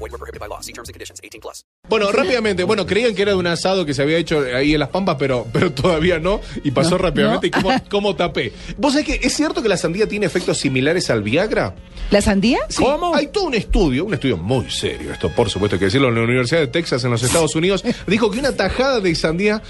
Void 0.00 0.12
were 0.12 0.18
prohibited 0.18 0.40
by 0.40 0.48
law. 0.48 0.60
See 0.60 0.72
terms 0.72 0.88
and 0.88 0.94
conditions. 0.94 1.20
18 1.22 1.40
plus. 1.40 1.64
Bueno, 1.88 2.10
rápidamente, 2.12 2.64
bueno, 2.64 2.86
creían 2.86 3.14
que 3.14 3.22
era 3.22 3.32
de 3.32 3.36
un 3.36 3.46
asado 3.46 3.84
que 3.84 3.94
se 3.94 4.02
había 4.02 4.16
hecho 4.16 4.44
ahí 4.54 4.74
en 4.74 4.80
Las 4.80 4.90
Pampas, 4.90 5.16
pero, 5.18 5.46
pero 5.52 5.72
todavía 5.72 6.18
no, 6.18 6.40
y 6.62 6.70
pasó 6.70 6.96
rápidamente. 6.96 7.48
¿Y 7.48 7.50
cómo, 7.50 7.70
cómo 7.90 8.16
tapé? 8.16 8.52
¿Vos 8.78 8.92
sabés 8.92 9.06
que 9.06 9.26
es 9.26 9.34
cierto 9.34 9.60
que 9.62 9.68
la 9.68 9.76
sandía 9.76 10.06
tiene 10.06 10.26
efectos 10.26 10.58
similares 10.58 11.10
al 11.10 11.22
Viagra? 11.22 11.74
¿La 12.10 12.20
sandía? 12.20 12.60
Sí, 12.68 12.84
Hay 13.14 13.26
todo 13.28 13.44
un 13.44 13.54
estudio, 13.54 14.04
un 14.04 14.14
estudio 14.14 14.36
muy 14.36 14.70
serio, 14.70 15.12
esto 15.12 15.30
por 15.30 15.50
supuesto 15.50 15.76
hay 15.76 15.80
que 15.80 15.84
decirlo, 15.86 16.08
en 16.08 16.14
la 16.14 16.22
Universidad 16.22 16.60
de 16.60 16.68
Texas 16.68 17.04
en 17.04 17.10
los 17.10 17.22
Estados 17.22 17.54
Unidos, 17.54 17.84
dijo 18.06 18.30
que 18.30 18.38
una 18.38 18.52
tajada 18.52 19.00
de 19.00 19.14
sandía 19.14 19.62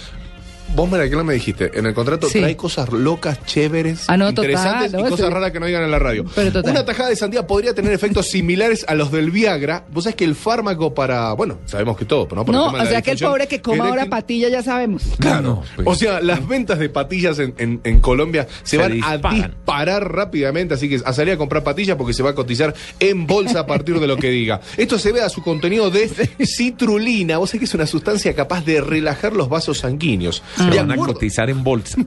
Vos, 0.74 0.88
Maraquela, 0.88 1.24
me 1.24 1.34
dijiste, 1.34 1.70
en 1.74 1.84
el 1.84 1.92
contrato 1.95 2.29
Sí. 2.29 2.38
trae 2.38 2.56
cosas 2.56 2.91
locas, 2.92 3.45
chéveres, 3.45 4.05
Ah, 4.09 4.16
no, 4.16 4.28
total, 4.33 4.51
interesantes 4.51 4.92
no, 4.92 5.01
y 5.01 5.11
cosas 5.11 5.27
sí. 5.27 5.33
raras 5.33 5.51
que 5.51 5.61
no 5.61 5.66
digan 5.66 5.83
en 5.83 5.91
la 5.91 5.98
radio. 5.98 6.24
Pero 6.34 6.52
total. 6.52 6.70
Una 6.70 6.84
tajada 6.84 7.09
de 7.11 7.16
sandía 7.16 7.47
podría 7.47 7.74
tener 7.74 7.92
efectos 7.92 8.28
similares 8.28 8.84
a 8.88 8.95
los 8.95 9.11
del 9.11 9.30
Viagra. 9.30 9.84
Vos 9.92 10.05
sabés 10.05 10.14
que 10.16 10.25
el 10.25 10.34
fármaco 10.37 10.95
para, 10.95 11.33
bueno, 11.34 11.59
sabemos 11.66 11.98
que 11.98 12.05
todo, 12.05 12.27
pero 12.28 12.37
no 12.41 12.45
por 12.47 12.55
el 12.55 12.61
No, 12.61 12.66
tema 12.69 12.78
de 12.78 12.83
o 12.83 12.84
la 12.84 12.91
sea 12.91 13.02
que 13.02 13.11
el 13.11 13.19
pobre 13.19 13.47
que 13.48 13.61
coma 13.61 13.88
ahora 13.88 14.05
eréctil- 14.05 14.11
patilla 14.11 14.48
ya 14.48 14.62
sabemos. 14.62 15.02
Claro. 15.19 15.62
pues. 15.75 15.86
O 15.89 15.94
sea, 15.97 16.20
las 16.20 16.47
ventas 16.47 16.78
de 16.78 16.89
patillas 16.89 17.39
en, 17.41 17.53
en- 17.59 17.81
en 17.84 18.00
Colombia 18.00 18.47
se, 18.62 18.77
Se 18.77 18.78
van 18.78 19.00
a 19.03 19.16
disparar 19.19 20.11
rápidamente, 20.14 20.75
así 20.75 20.89
que 20.89 21.00
a 21.05 21.12
salir 21.12 21.34
a 21.34 21.37
comprar 21.37 21.62
patillas 21.64 21.97
porque 21.97 22.14
se 22.14 22.22
va 22.22 22.31
a 22.31 22.34
cotizar 22.34 22.72
en 23.00 23.27
bolsa 23.27 23.61
a 23.61 23.66
partir 23.66 23.98
de 24.00 24.06
lo 24.06 24.16
que 24.16 24.31
diga. 24.31 24.61
Esto 24.77 24.98
se 24.98 25.11
ve 25.12 25.20
a 25.20 25.28
su 25.28 25.42
contenido 25.42 25.91
de 25.91 26.09
citrulina. 26.47 27.39
Vos 27.39 27.50
sabés 27.50 27.59
que 27.61 27.64
es 27.66 27.75
una 27.75 27.87
sustancia 27.87 28.34
capaz 28.34 28.64
de 28.64 28.81
relajar 28.81 29.33
los 29.34 29.48
vasos 29.48 29.78
sanguíneos. 29.78 30.42
Se 30.64 30.70
De 30.70 30.77
van 30.78 30.91
a 30.91 30.94
acuerdo- 30.94 31.14
cotizar 31.14 31.50
en 31.50 31.62
bolsa. 31.64 31.97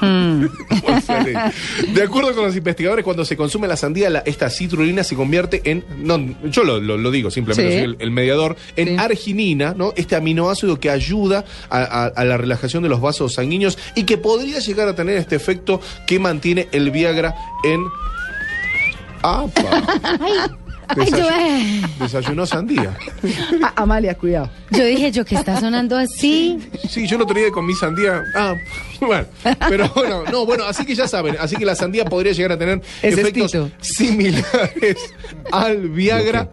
Bolsa 0.00 1.24
de- 1.24 1.52
De 1.92 2.02
acuerdo 2.02 2.34
con 2.34 2.44
los 2.46 2.56
investigadores, 2.56 3.04
cuando 3.04 3.24
se 3.24 3.36
consume 3.36 3.66
la 3.68 3.76
sandía, 3.76 4.10
la- 4.10 4.20
esta 4.20 4.48
citrulina 4.50 5.02
se 5.04 5.16
convierte 5.16 5.62
en, 5.64 5.84
no, 5.98 6.18
yo 6.50 6.64
lo, 6.64 6.80
lo- 6.80 6.96
lo 6.96 7.10
digo 7.10 7.30
simplemente, 7.30 7.70
Sí. 7.72 7.78
soy 7.78 7.84
el, 7.84 7.96
el 8.00 8.10
mediador, 8.10 8.56
en 8.76 8.88
Sí. 8.88 8.96
arginina, 8.98 9.74
¿no? 9.76 9.92
Este 9.96 10.16
aminoácido 10.16 10.78
que 10.80 10.90
ayuda 10.90 11.44
a, 11.70 11.78
a- 11.78 12.06
a 12.06 12.24
la 12.24 12.36
relajación 12.36 12.82
de 12.82 12.88
los 12.88 13.00
vasos 13.00 13.34
sanguíneos 13.34 13.78
y 13.94 14.04
que 14.04 14.18
podría 14.18 14.58
llegar 14.60 14.88
a 14.88 14.94
tener 14.94 15.16
este 15.16 15.36
efecto 15.36 15.80
que 16.06 16.18
mantiene 16.18 16.68
el 16.72 16.90
Viagra 16.90 17.34
en... 17.64 17.84
¡Apa! 19.22 20.48
Ay, 20.88 21.10
yo, 21.10 21.28
eh, 21.30 21.82
Desayunó 21.98 22.46
sandía. 22.46 22.96
Amalia, 23.76 24.14
cuidado. 24.14 24.50
yo 24.70 24.84
dije, 24.84 25.10
yo 25.10 25.24
que 25.24 25.34
está 25.34 25.58
sonando 25.58 25.96
así. 25.96 26.58
Sí, 26.88 27.06
yo 27.06 27.18
lo 27.18 27.26
tenía 27.26 27.50
con 27.50 27.66
mi 27.66 27.74
sandía. 27.74 28.22
Ah, 28.34 28.54
bueno. 29.00 29.26
Pero 29.68 29.88
bueno, 29.94 30.24
no, 30.30 30.46
bueno, 30.46 30.64
así 30.64 30.84
que 30.84 30.94
ya 30.94 31.08
saben. 31.08 31.36
Así 31.40 31.56
que 31.56 31.64
la 31.64 31.74
sandía 31.74 32.04
podría 32.04 32.32
llegar 32.32 32.52
a 32.52 32.58
tener 32.58 32.80
efectos 33.02 33.54
estito. 33.54 33.70
similares 33.80 34.96
al 35.52 35.88
Viagra. 35.88 36.48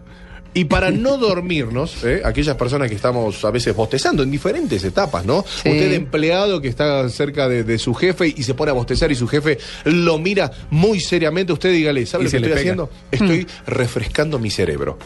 Y 0.56 0.66
para 0.66 0.92
no 0.92 1.16
dormirnos, 1.18 2.04
¿eh? 2.04 2.22
aquellas 2.24 2.56
personas 2.56 2.88
que 2.88 2.94
estamos 2.94 3.44
a 3.44 3.50
veces 3.50 3.74
bostezando 3.74 4.22
en 4.22 4.30
diferentes 4.30 4.84
etapas, 4.84 5.26
¿no? 5.26 5.42
Sí. 5.42 5.68
Usted 5.68 5.92
empleado 5.94 6.60
que 6.60 6.68
está 6.68 7.08
cerca 7.08 7.48
de, 7.48 7.64
de 7.64 7.76
su 7.78 7.92
jefe 7.92 8.32
y 8.36 8.42
se 8.44 8.54
pone 8.54 8.70
a 8.70 8.74
bostezar 8.74 9.10
y 9.10 9.16
su 9.16 9.26
jefe 9.26 9.58
lo 9.84 10.16
mira 10.18 10.50
muy 10.70 11.00
seriamente, 11.00 11.52
usted 11.52 11.72
dígale, 11.72 12.06
¿sabe 12.06 12.22
Y 12.22 12.26
lo 12.26 12.30
que 12.30 12.36
estoy 12.36 12.48
pega. 12.50 12.60
haciendo? 12.60 12.90
Estoy 13.10 13.46
refrescando 13.66 14.38
mi 14.38 14.50
cerebro. 14.50 14.96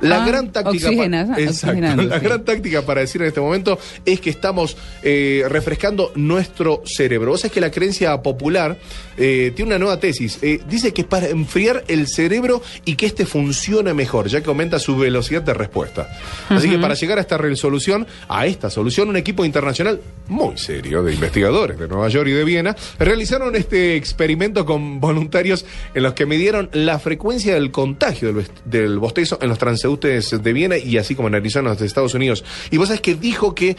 La 0.00 0.22
Ah, 0.22 0.26
gran 0.28 0.52
táctica 0.52 0.86
pa- 0.86 0.92
oxigenas- 0.94 1.28
Exacto. 1.38 1.50
oxigenando, 1.50 2.02
La 2.04 2.18
sí. 2.20 2.24
gran 2.24 2.44
táctica 2.44 2.82
para 2.82 3.00
decir 3.00 3.20
en 3.20 3.28
este 3.28 3.40
momento 3.40 3.78
es 4.04 4.20
que 4.20 4.30
estamos 4.30 4.76
eh, 5.02 5.44
refrescando 5.48 6.12
nuestro 6.14 6.82
cerebro. 6.84 7.32
Vos 7.32 7.40
sabés 7.40 7.52
que 7.52 7.60
la 7.60 7.70
creencia 7.70 8.20
popular 8.22 8.78
eh, 9.16 9.52
tiene 9.56 9.70
una 9.70 9.78
nueva 9.80 9.98
tesis. 9.98 10.38
Eh, 10.42 10.60
dice 10.68 10.92
que 10.92 11.00
es 11.00 11.06
para 11.08 11.26
enfriar 11.28 11.82
el 11.88 12.06
cerebro 12.06 12.62
y 12.84 12.94
que 12.94 13.06
este 13.06 13.26
funcione 13.26 13.92
mejor, 13.94 14.28
ya 14.28 14.40
que 14.40 14.48
aumenta 14.48 14.78
su 14.78 14.96
velocidad 14.96 15.42
de 15.42 15.54
respuesta. 15.54 16.08
Así 16.48 16.70
que 16.70 16.78
para 16.78 16.94
llegar 16.94 17.18
a 17.18 17.22
esta 17.22 17.36
resolución, 17.36 18.06
a 18.28 18.46
esta 18.46 18.70
solución, 18.70 19.08
un 19.08 19.16
equipo 19.16 19.44
internacional 19.44 20.00
muy 20.28 20.56
serio 20.58 21.02
de 21.02 21.14
investigadores 21.14 21.76
de 21.78 21.88
Nueva 21.88 22.08
York 22.08 22.28
y 22.28 22.32
de 22.32 22.44
Viena 22.44 22.76
realizaron 23.00 23.56
este 23.56 23.96
experimento 23.96 24.64
con 24.64 25.00
voluntarios 25.00 25.64
en 25.94 26.04
los 26.04 26.12
que 26.14 26.24
midieron 26.26 26.70
la 26.72 26.98
frecuencia 27.00 27.54
del 27.54 27.72
contagio 27.72 28.32
del 28.64 28.98
bostezo 29.00 29.38
en 29.42 29.48
los 29.48 29.58
transeúntes 29.58 29.87
de 29.96 30.52
Viena 30.52 30.76
y 30.76 30.98
así 30.98 31.14
como 31.14 31.28
en 31.28 31.34
Arizona, 31.36 31.74
de 31.74 31.86
Estados 31.86 32.14
Unidos. 32.14 32.44
Y 32.70 32.76
vos 32.76 32.88
sabés 32.88 33.00
que 33.00 33.14
dijo 33.14 33.54
que 33.54 33.76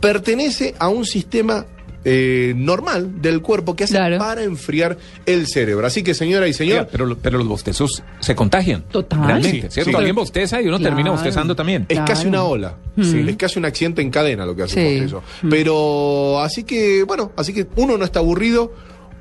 pertenece 0.00 0.74
a 0.78 0.88
un 0.88 1.04
sistema 1.04 1.66
eh, 2.08 2.52
normal 2.56 3.20
del 3.20 3.42
cuerpo 3.42 3.74
que 3.74 3.82
hace 3.84 3.94
Claro. 3.94 4.18
para 4.18 4.44
enfriar 4.44 4.96
el 5.26 5.48
cerebro. 5.48 5.84
Así 5.88 6.04
que, 6.04 6.14
señora 6.14 6.46
y 6.46 6.52
señor, 6.52 6.78
Oiga, 6.80 6.88
pero, 6.92 7.16
pero 7.20 7.38
los 7.38 7.48
bostezos 7.48 8.04
se 8.20 8.36
contagian. 8.36 8.82
Total. 8.82 9.26
Realmente, 9.26 9.62
Sí, 9.62 9.66
¿cierto? 9.72 9.90
sí. 9.90 9.96
Alguien 9.96 10.14
bosteza 10.14 10.62
y 10.62 10.68
uno 10.68 10.78
termina 10.78 11.10
bostezando 11.10 11.56
también. 11.56 11.82
es 11.88 11.96
Claro. 11.96 12.06
casi 12.06 12.28
una 12.28 12.44
ola. 12.44 12.76
Mm. 12.94 13.28
Es 13.28 13.36
casi 13.36 13.58
un 13.58 13.64
accidente 13.64 14.02
en 14.02 14.10
cadena 14.10 14.46
lo 14.46 14.54
que 14.54 14.62
hace 14.62 14.74
Sí. 14.74 14.80
el 14.98 15.08
bostezo. 15.08 15.22
Pero, 15.50 16.40
así 16.40 16.62
que, 16.62 17.02
bueno, 17.02 17.32
así 17.36 17.52
que 17.52 17.66
uno 17.74 17.98
no 17.98 18.04
está 18.04 18.20
aburrido. 18.20 18.72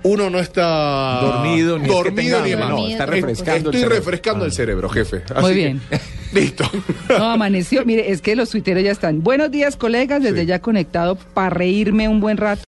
Uno 0.08 0.30
no 0.30 0.40
está 0.40 1.20
Dormido, 1.22 1.78
ni 1.80 1.86
es 1.86 1.90
que 1.90 1.96
dormido 1.96 2.38
tenga 2.38 2.42
ni 2.44 2.50
demás. 2.52 2.70
no, 2.70 2.88
está 2.88 3.06
refrescando 3.08 3.70
el 3.72 3.76
Estoy 3.76 3.82
cerebro. 3.82 3.96
refrescando 3.96 4.44
Ah. 4.44 4.48
el 4.48 4.54
cerebro, 4.54 4.90
jefe. 4.90 5.22
Muy 5.42 5.50
que- 5.52 5.56
bien. 5.56 5.82
listo. 6.34 6.64
No, 7.10 7.32
amaneció. 7.32 7.86
Mire, 7.86 8.12
es 8.12 8.22
que 8.22 8.36
los 8.36 8.50
tuiteros 8.50 8.84
ya 8.84 8.92
están. 8.92 9.24
Buenos 9.24 9.50
días, 9.52 9.76
colegas. 9.78 10.22
Desde 10.22 10.42
Sí. 10.42 10.46
ya 10.48 10.60
conectado 10.60 11.16
para 11.34 11.50
reírme 11.50 12.08
un 12.08 12.20
buen 12.20 12.38
rato. 12.38 12.62